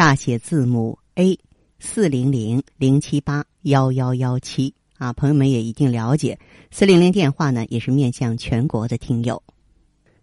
[0.00, 1.38] 大写字母 A
[1.78, 4.72] 四零零零七八幺幺幺七。
[4.96, 6.38] 啊，朋友们也一定了解，
[6.70, 9.42] 四零零电话呢，也是面向全国的听友。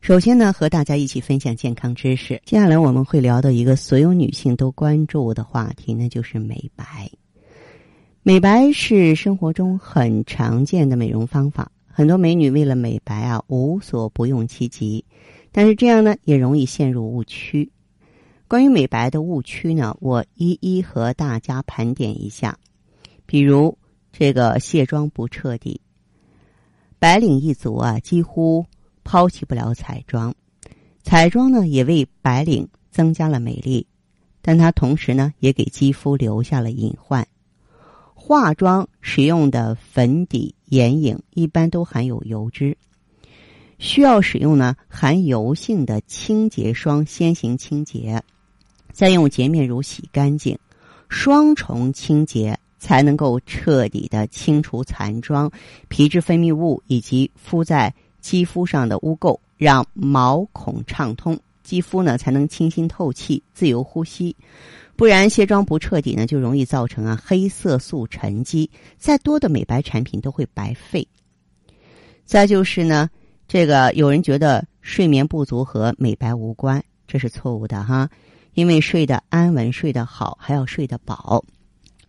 [0.00, 2.40] 首先呢，和大家一起分享健康知识。
[2.46, 7.10] 接下来我们会聊到一个所有女性都关注的话题，那就是美白。
[8.22, 15.04] 美白是生活中很常见的美容方法，很多美女为了美白啊，无所不用其极。
[15.52, 17.70] 但是这样呢，也容易陷入误区。
[18.48, 22.56] 关于美白的误区呢，我一一和大家盘点一下。
[23.26, 23.76] 比如
[24.12, 25.80] 这个卸妆不彻底，
[27.00, 28.64] 白领一族啊，几乎
[29.02, 30.32] 抛弃不了彩妆。
[31.02, 33.84] 彩妆呢，也为白领增加了美丽，
[34.42, 37.26] 但它同时呢，也给肌肤留下了隐患。
[38.14, 42.78] 化妆使用的粉底、眼影一般都含有油脂，
[43.78, 48.22] 需要使用呢含油性的清洁霜先行清洁，
[48.96, 50.58] 再用洁面乳洗干净，
[51.10, 55.50] 双重清洁才能够彻底的清除残妆、
[55.88, 64.34] 皮脂分泌物以及敷在肌肤上的污垢，让毛孔畅通，肌肤呢才能清新透气、自由呼吸。
[64.96, 71.06] 不然卸妆不彻底呢，就容易造成啊黑色素沉积，再多的美白产品都会白费。
[72.24, 73.10] 再就是呢，
[73.46, 78.08] 这个有人觉得睡眠不足和美白无关，这是错误的哈。
[78.56, 81.44] 因为睡得安稳、睡得好，还要睡得饱，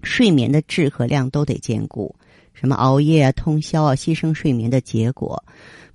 [0.01, 2.15] 睡眠的质和量都得兼顾。
[2.53, 5.43] 什么熬夜啊、通宵啊，牺牲睡眠的结果，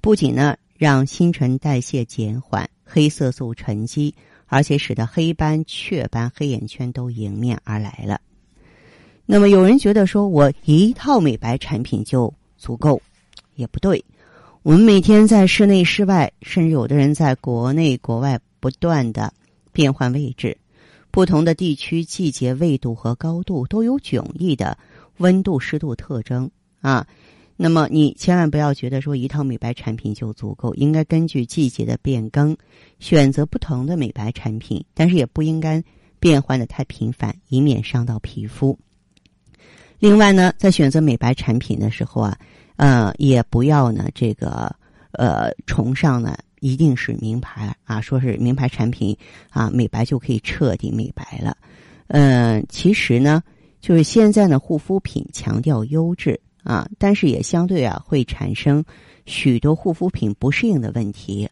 [0.03, 4.15] 不仅呢让新陈代谢减缓，黑色素沉积。
[4.54, 8.21] 而且使得黑斑、雀斑、黑眼圈都迎面而来了。
[9.25, 13.00] 那么有人觉得说，我一套美白产品就足够，
[13.54, 14.04] 也不对。
[14.62, 19.32] 我们每天在室内、室外，甚至有的人在国内、国外不断的
[19.72, 20.56] 变换位置，
[21.10, 24.78] 不同的地区、季节、纬度和高度都有迥异的
[25.19, 26.50] 温度、湿度特征
[26.81, 27.06] 啊。
[27.56, 32.56] 那么你千万不要觉得说一套美白产品就足够，应该根据季节的变更
[32.99, 35.83] 选择不同的美白产品，但是也不应该
[36.19, 38.77] 变换的太频繁，以免伤到皮肤。
[39.99, 42.37] 另外呢，在选择美白产品的时候啊，
[42.77, 44.75] 呃，也不要呢这个
[45.12, 49.15] 呃崇尚呢一定是名牌啊，说是名牌产品
[49.50, 51.56] 啊美白就可以彻底美白了。
[52.06, 53.43] 嗯，其实呢，
[53.81, 56.41] 就是现在呢护肤品强调优质。
[56.62, 58.84] 啊，但是也相对啊会产生
[59.27, 61.51] 许多护肤品不适应的问题。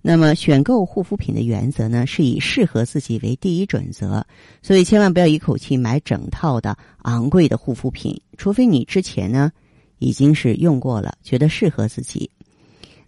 [0.00, 4.24] 那么选购护肤品的原则呢，是以适合自己为第一准则。
[4.62, 9.50] 所以千万不要一口气买整套的昂贵的护肤品，除非你之前呢
[9.98, 12.30] 已经是用过了，觉得适合自己。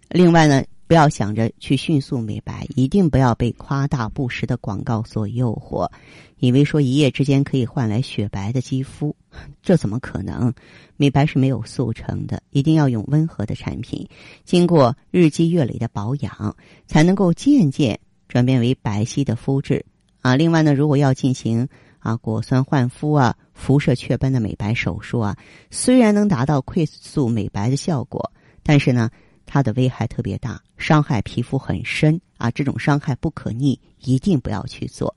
[0.09, 0.61] 另外呢。
[0.87, 5.91] 不要想着去迅速美白，一定不要被夸大不实的广告所诱惑，
[6.39, 9.13] 以为说一夜之间可以换来雪白的肌肤，
[9.61, 10.53] 这怎么可能？
[10.95, 14.07] 美白是没有速成的，一定要用温和的产品，
[14.45, 16.55] 经过日积月累的保养，
[16.87, 17.99] 才能够渐渐
[18.29, 19.85] 转变为白皙的肤质
[20.21, 20.37] 啊。
[20.37, 21.67] 另外呢，如果要进行
[21.99, 25.37] 啊果酸焕肤啊、辐射雀斑的美白手术啊，
[25.69, 28.31] 虽然能达到快速美白的效果，
[28.63, 29.09] 但是呢。
[29.47, 32.51] 它的危害特别大，伤害皮肤很深啊！
[32.51, 35.15] 这种伤害不可逆，一定不要去做。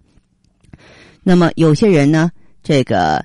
[1.22, 2.30] 那么有些人呢，
[2.62, 3.22] 这个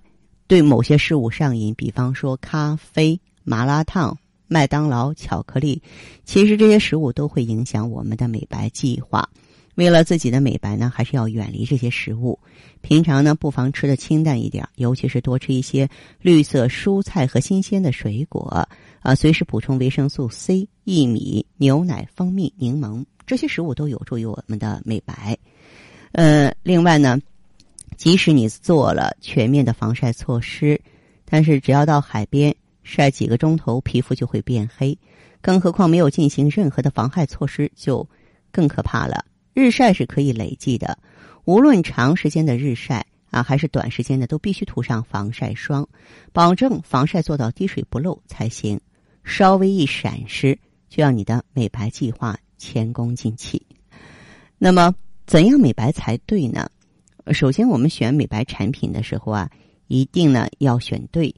[0.47, 4.17] 对某些事物上瘾，比方说咖啡、麻辣烫、
[4.47, 5.81] 麦当劳、巧克力，
[6.25, 9.29] 其实这些食物都会影响我们的美白计划。
[9.75, 12.39] 为了自己的美白呢，还是要远离这些食物。
[12.81, 15.87] 平常呢，不妨吃的清淡一点，尤其是多吃一些
[16.21, 18.67] 绿色蔬菜和新鲜的水果
[19.01, 25.37] 啊，随时补充维生素 C、薏米、牛奶、蜂蜜、柠檬这些食物都有助于我们的美白。
[26.11, 27.19] 呃，另外呢，
[27.97, 30.79] 即使你做了全面的防晒措施，
[31.25, 34.97] 但是只要到海边晒几个钟头，皮肤就会变黑。
[35.41, 38.07] 更何况没有进行任何的防害措施，就
[38.51, 39.25] 更可怕了。
[39.55, 40.99] 日晒是可以累计的，
[41.45, 45.87] 无论长时间的日晒啊，还是短时间的，都必须涂上防晒霜，
[46.33, 48.77] 保证防晒做到滴水不漏才行。
[49.23, 50.59] 稍微一闪失，
[50.89, 53.65] 就让你的美白计划前功尽弃。
[54.57, 54.93] 那么，
[55.25, 56.69] 怎样美白才对呢？
[57.31, 59.49] 首先我们选美白产品的时候啊，
[59.87, 61.33] 一定呢要选对。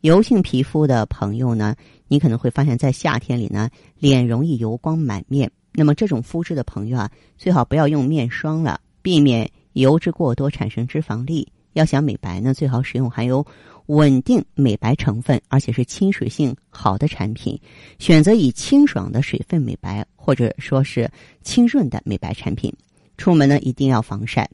[0.00, 1.76] 油性皮肤的朋友呢，
[2.08, 5.52] 你可能会发现在夏天里呢，脸容易油光满面。
[5.80, 11.50] 那么这种肤质的朋友啊，最好不要用面霜了，避免油脂过多产生脂肪粒。
[11.72, 13.46] 要想美白呢，最好使用含有
[13.86, 17.58] 稳定美白成分，而且是亲水性好的产品，
[17.98, 21.10] 选择以清爽的水分美白，或者说是
[21.42, 22.70] 清润的美白产品。
[23.16, 24.46] 出门呢一定要防晒，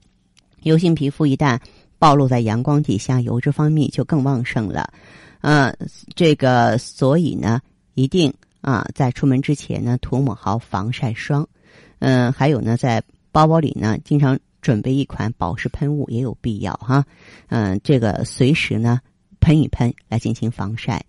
[0.62, 1.58] 油性皮肤一旦
[1.98, 4.92] 暴露在阳光底下，油脂分泌就更旺盛了。
[5.40, 5.76] 嗯，
[6.14, 7.60] 这个所以呢，
[7.94, 11.48] 一定啊在出门之前呢涂抹好防晒霜。
[11.98, 14.38] 嗯，还有呢，在包包里呢经常。
[14.62, 17.04] 准备一款保湿喷雾也有必要哈，
[17.50, 19.00] 嗯，这个随时呢
[19.38, 21.04] 喷一喷来进行防晒。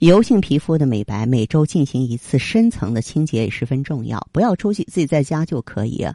[0.00, 6.06] 油性皮肤的美白，每周进行一次深层的清洁也十分重要，不要出去，自己在家就可以。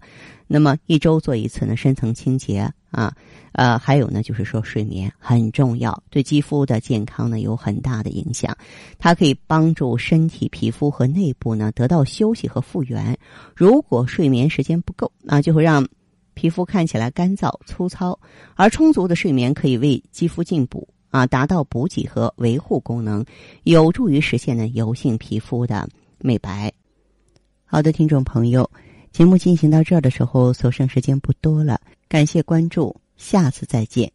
[0.45, 3.11] 那么一周做一次呢深层清洁啊，
[3.53, 8.55] 呃，还有呢就是说睡眠很重要，对肌肤的健康呢有很大的影响，
[8.99, 13.17] 它可以帮助身体皮肤和内部呢得到休息和复原。
[13.55, 15.87] 如果睡眠时间不够啊，就会让
[16.35, 18.19] 皮肤看起来干燥粗糙，
[18.53, 23.23] 而充足的睡眠可以为肌肤进补啊，达到补给和维护功能，
[23.63, 25.87] 有助于实现呢油性皮肤的
[26.17, 26.73] 美白。
[27.65, 28.69] 好的，听众朋友，
[29.11, 34.11] 节目进行到这儿的时候，所剩时间不多了，感谢关注，下次再见。